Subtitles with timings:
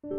[0.00, 0.10] 大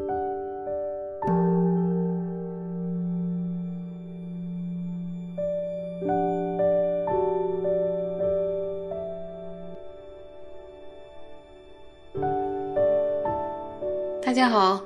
[14.33, 14.83] 家好，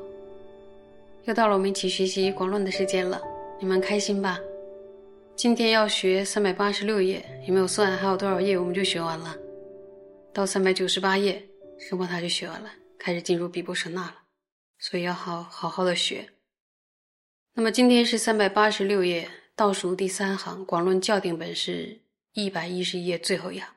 [1.23, 3.19] 又到了我们一起学习广论的时间了，
[3.59, 4.39] 你们开心吧？
[5.35, 9.35] 今天要学三百八十六页，有没有算还有多少页我们就学完了？
[10.31, 11.43] 到三百九十八页，
[11.79, 12.69] 什么他就学完了，
[12.99, 14.22] 开始进入比波舍那了，
[14.83, 16.29] 所以要好好好的学。
[17.53, 22.01] 那么今天是三百八十六页倒数第三行，广论校定本是
[22.33, 23.73] 一百一十页最后一行，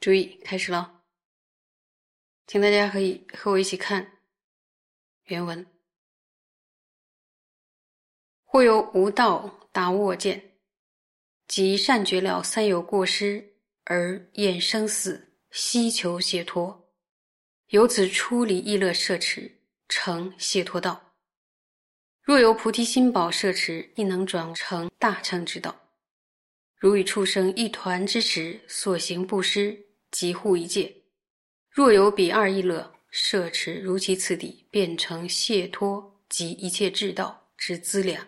[0.00, 1.02] 注意开始了。
[2.46, 4.20] 请大家可以和我一起看
[5.24, 5.66] 原文。
[8.44, 10.58] 或有无道达我见，
[11.48, 16.87] 即善觉了三有过失，而厌生死，希求解脱，
[17.68, 21.14] 由此出离意乐摄持，成解脱道。
[22.22, 25.78] 若由菩提心宝摄持，亦能转成大乘之道。
[26.76, 31.02] 如与畜生一团之时，所行布施，即护一戒。
[31.70, 38.26] 若有彼二意乐摄持如其次第，变成解脱及一切智道之资粮。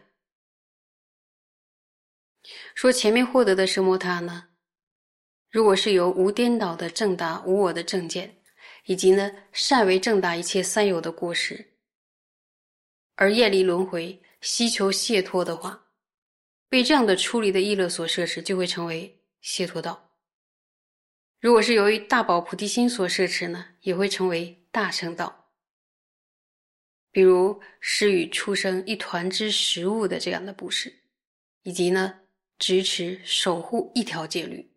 [2.74, 4.48] 说前面获得的奢摩他呢，
[5.50, 8.39] 如果是由无颠倒的正达无我的正见，
[8.90, 11.64] 以及呢善为正达一切三有的过失，
[13.14, 15.86] 而厌离轮回，希求解脱的话，
[16.68, 20.10] 被这样的出离的意乐所摄持，就会成为解脱道。
[21.38, 25.52] 如果是由于大宝菩提心所摄持呢，也会成为大乘道。
[27.12, 30.92] 比如施与畜生一团之食物的这样的布施，
[31.62, 32.18] 以及呢
[32.58, 34.68] 支持守护一条戒律，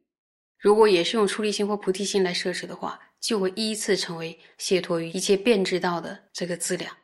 [0.60, 6.98] 如果也是用出离心或菩提心来摄持的话，就会依次成为解脱于一切变质道的这个资粮。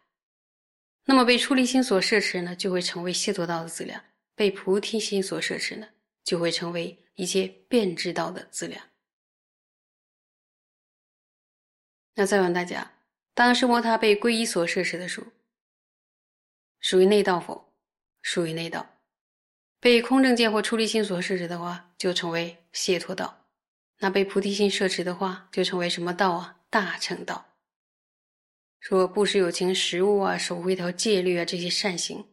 [1.05, 3.97] 那么被出离心所摄持呢，就会成为解脱道的资粮；
[4.35, 5.87] 被菩提心所摄持呢，
[6.25, 8.85] 就会成为一切变质道的资粮。
[12.15, 12.91] 那再问大家：
[13.33, 15.27] 当奢摩他被皈依所摄持的时候，
[16.81, 17.73] 属于内道否？
[18.21, 18.97] 属于内道。
[19.79, 23.38] 被空正见或出离心所摄持的话，就成为解脱道。
[23.99, 26.59] 那被菩提心摄持的话，就成为什么道啊？
[26.69, 27.45] 大乘道。
[28.79, 32.25] 说布施有情食物啊，守护一条戒律啊，这些善行。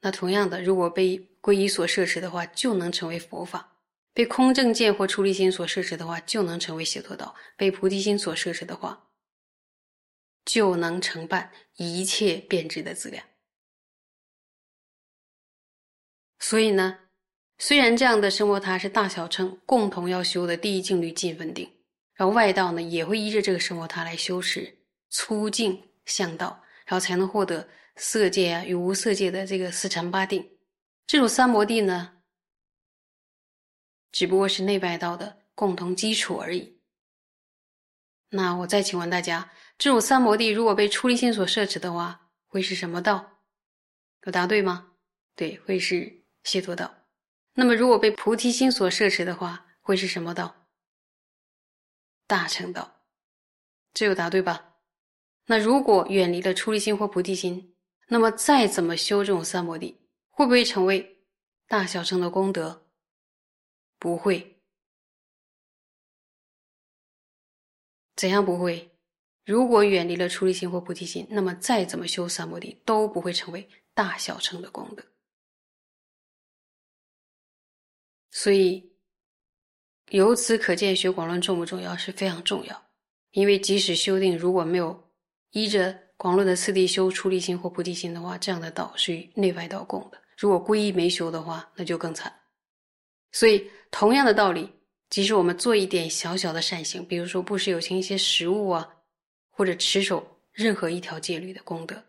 [0.00, 3.70] 那同样的，如果被皈依所摄持的话，就能成为佛法。
[4.12, 9.08] 被空正见或出离心所摄持的话，就能成为解脱道；被菩提心所摄持的话，
[10.44, 13.26] 就能承办一切变质的资粮。
[16.38, 17.03] 所以呢，
[17.58, 21.70] 虽然这样的生活它是大小乘共同要修的第一境律尽分定，
[22.14, 24.76] 然后外道呢也会依着这个生活它来修持
[25.10, 30.50] 粗净向道，然后才能获得色界啊与无色界的这个四禅八定。
[31.06, 32.10] 这种三摩地呢。
[34.10, 36.78] 只不过是内外道的共同基础而已。
[38.30, 43.40] 那我再请问大家，这种三摩地如果被出离心所摄持的话，会是什么道？
[44.24, 44.92] 有答对吗？
[45.34, 46.94] 对，会是解脱道。
[47.54, 50.68] 那么如果被菩提心所摄持的话，会是什么道？
[52.26, 53.02] 大乘道。
[53.92, 54.74] 这有答对吧？
[55.46, 57.76] 那如果远离了出离心或菩提心，
[58.08, 60.00] 那么再怎么修这种三摩地，
[60.30, 61.24] 会不会成为
[61.68, 62.86] 大小乘的功德？
[63.98, 64.60] 不会，
[68.16, 68.90] 怎样不会？
[69.44, 75.04] 如果远离了出离心或菩提心，那么再怎么修三摩地都不会成为大小乘的功德。
[78.36, 78.84] 所以，
[80.10, 81.96] 由此可见，学广论重不重要？
[81.96, 82.84] 是非常重要。
[83.30, 85.08] 因为即使修定如果没有
[85.52, 90.20] 依着广论的次第修出离心或菩提心的话，这样的道是与内外道共的。
[90.36, 92.32] 如果皈依没修的话，那就更惨。
[93.30, 94.68] 所以，同样的道理，
[95.10, 98.96] 即使我们做一点小小的善行，比如说布施有情一些食物啊，
[99.48, 102.04] 或者持守任何一条戒律的功德，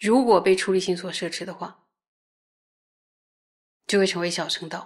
[0.00, 1.76] 如果被出离心所摄持的话，
[3.88, 4.80] 就会成为小乘道；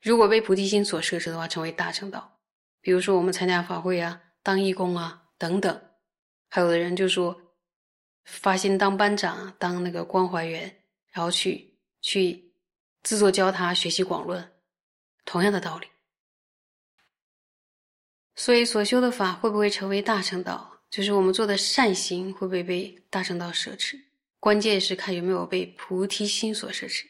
[0.00, 2.38] 如果被菩提心所摄持的话，成为大乘道。
[2.80, 5.82] 比如说我们参加法会啊，当义工啊等等，
[6.48, 7.38] 还有的人就说
[8.24, 10.82] 发心当班长、当那个关怀员，
[11.12, 12.52] 然后去去
[13.02, 14.52] 自作教他学习广论。
[15.26, 15.86] 同样的道理，
[18.34, 20.80] 所以所修的法会不会成为大乘道？
[20.90, 23.96] 就是我们做的善行会不会被大乘道摄持？
[24.40, 27.06] 关键是看有没有被菩提心所摄持。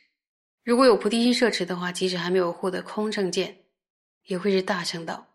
[0.63, 3.65] 如果有菩提心摄持的话，即使还没有获得空正见，
[4.25, 5.27] 也会是大乘道。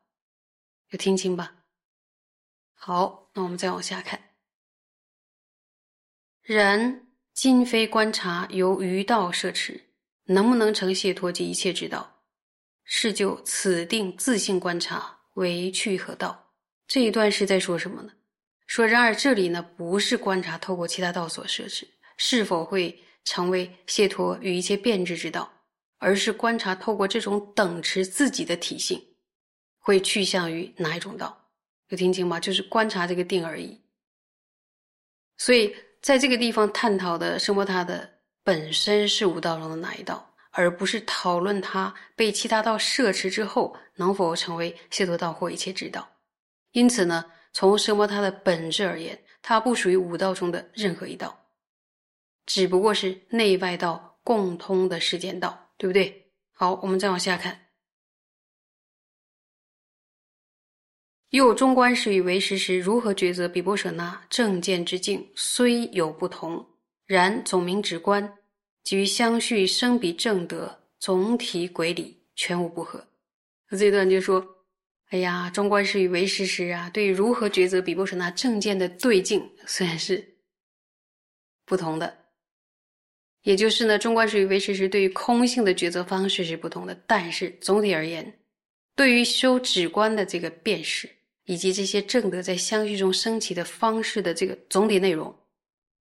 [0.90, 1.56] 有听清吧？
[2.74, 4.22] 好，那我们再往下看。
[6.42, 9.82] 然今非观察由于道摄持，
[10.26, 12.22] 能不能成解脱及一切之道，
[12.84, 16.54] 是就此定自性观察为去何道？
[16.88, 18.14] 这一段是在说什么呢？
[18.68, 21.88] 说然而这里呢，不是观察透过其他道所摄持
[22.18, 25.52] 是否会成为解脱与一切变质之道，
[25.98, 29.02] 而是观察透过这种等持自己的体性，
[29.80, 31.50] 会去向于哪一种道？
[31.90, 32.40] 有听清吗？
[32.40, 33.80] 就是观察这个定而已。
[35.38, 38.10] 所以在这个地方探讨的圣波塔的
[38.44, 46.08] 本身是五道中的哪一道，而不是讨论它被其他道摄持之后能否成为解脱道或一切之道。
[46.72, 51.45] 因此呢，从圣波塔的本质而言，它不属于五道中的任何一道，
[52.46, 56.32] 只不过是内外道共通的时间道，对不对？
[56.54, 57.62] 好，我们再往下看。
[61.30, 63.48] 又中观时与为实时如何抉择？
[63.50, 66.66] 比波舍那正见之境虽有不同，
[67.06, 68.38] 然总名直观，
[68.84, 73.06] 基于相续生彼正德总体轨理全无不合。
[73.70, 74.64] 那这段就说
[75.10, 80.38] ：“哎呀，中观时与为实时啊，对于如何抉择比波舍那正见的对境虽然是
[81.66, 82.25] 不同的，
[83.46, 88.40] 也就是呢，中观时与为实时对于空性的抉择方式是不同的，但是总体而言，
[88.96, 91.10] 对于修止观的这个辨识。”
[91.48, 95.32] 以及这些正德在相续中升起的方式的这个总体内容，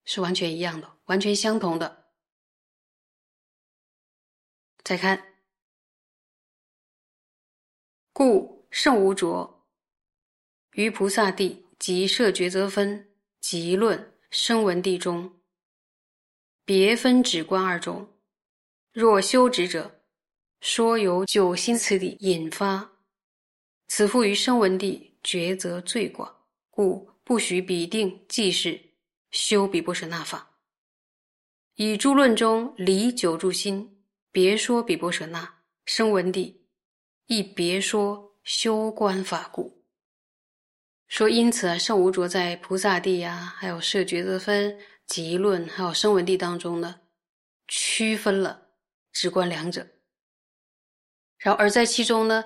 [0.03, 2.07] 是完全一样的，完全相同的。
[4.83, 5.24] 再看，
[8.12, 9.63] 故圣无着
[10.74, 13.09] 于菩萨地及摄抉择分
[13.39, 15.38] 及论声闻地中，
[16.69, 18.07] 别分止观二种。
[18.94, 20.04] 若修止者，
[20.62, 22.92] 说由九心此理引发，
[23.88, 25.18] 此复于声闻地。
[25.24, 26.31] 抉择最广，
[26.69, 28.80] 故不许彼定即是
[29.31, 30.60] 修比波舍那法。
[31.74, 35.56] 以诸论中离九住心，别说比波舍那
[35.88, 36.68] 声闻地，
[37.25, 39.83] 亦别说修观法故。
[41.07, 47.01] 说因此啊，圣无着在菩萨地呀，还有摄抉择分、集论，还有声闻地当中呢，
[47.67, 48.69] 区分了
[49.11, 49.85] 直观两者。
[51.39, 52.45] 然后而在其中呢，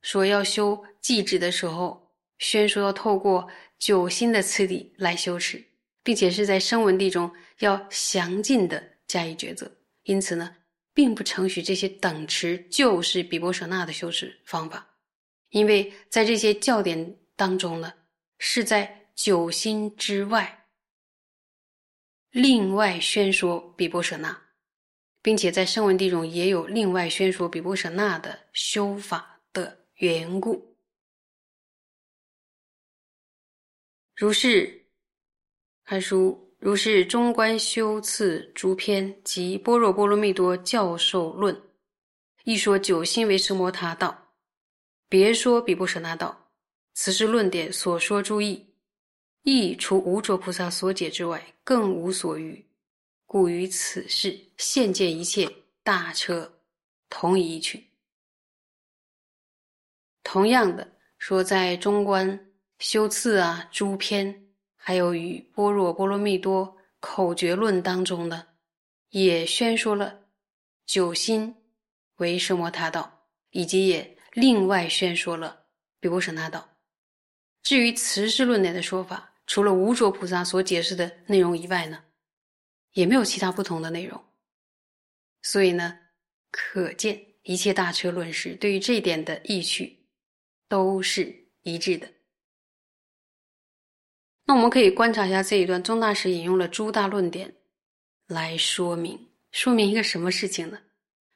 [0.00, 2.02] 说要修寂止的时候。
[2.36, 5.64] 宣说要透过九心的次第来修持，
[6.02, 9.70] 并且是在声闻地中要详尽的加以抉择。
[10.02, 10.56] 因此呢，
[10.92, 14.96] 并不承许这些等持就是比波舍那的修持方法，
[15.50, 17.94] 因为在这些教典当中呢，
[18.38, 20.63] 是在九心之外，
[22.34, 24.36] 另外宣说比波舍那，
[25.22, 30.76] 并且在声闻地中也有另外宣说比波舍那的修法的缘故。
[34.16, 34.84] 如是，
[35.84, 36.40] 看书。
[36.58, 41.56] 如是中观修次诸篇及般若波罗蜜多教授论，
[42.42, 44.34] 一说九心为奢摩他道，
[45.08, 46.50] 别说比波舍那道。
[46.94, 48.73] 此是论点所说诸义，
[49.44, 52.62] 亦除无着菩萨所解之外，更无所余。
[53.24, 55.50] 故于此事现见一切
[55.82, 56.60] 大车
[57.08, 57.84] 同一去。
[60.22, 62.50] 同样的说，在中观。
[62.80, 68.46] 修次啊，诸篇，还有与般若波罗蜜多口诀论当中呢，
[69.10, 70.20] 也宣说了
[70.84, 71.54] 九心
[72.16, 75.64] 为奢摩他道，以及也另外宣说了
[76.00, 76.68] 比波舍那道。
[77.62, 82.02] 至于慈氏论点的说法，除了无着菩萨所解释的内容以外呢，
[82.92, 84.22] 也没有其他不同的内容。
[85.42, 85.98] 所以呢，
[86.50, 90.06] 可见一切大车论师对于这一点的意趣
[90.68, 92.08] 都是一致的。
[94.46, 97.54] 那我们可以观察一下这一段，宗大师引用了诸大论点
[98.26, 99.18] 来说明，
[99.52, 100.78] 说明一个什么事情呢？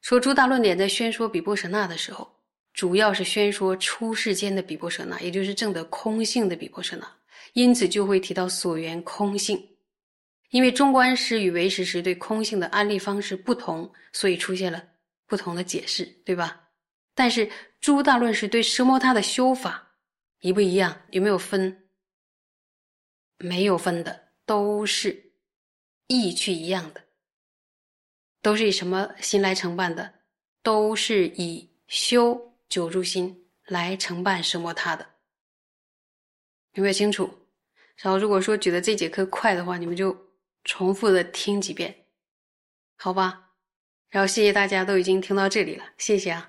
[0.01, 2.31] 说诸大论点在宣说比波舍那的时候，
[2.73, 7.18] 主要是宣说出世间的比波舍那，也就是证得空性的比波舍那，
[7.55, 9.63] 因此就会提到所缘空性。
[10.51, 14.83] 因为中观师与唯识师对空性的安立方式不同，所以出现了
[15.27, 16.71] 不同的解释，对吧？
[17.15, 17.51] 但是
[17.81, 19.95] 诸大论师对奢摩他的修法
[20.41, 21.03] 一不一样？
[21.11, 21.89] 有没有分？
[23.37, 25.33] 没有分的，都是
[26.07, 27.05] 意趣一样的，
[28.41, 30.15] 都是以什么心来承办的？
[30.63, 35.07] 都是以修九住心来承办什么他的？
[36.79, 37.29] 有没有清楚？
[37.97, 40.17] 然后如果说觉得这节课快的话，你们就
[40.63, 41.93] 重复的听几遍，
[42.95, 43.51] 好吧？
[44.11, 46.49] 然后谢谢大家都已经听到这里了，谢谢啊。